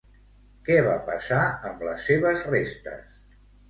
[0.69, 3.11] Què va passar amb les seves restes?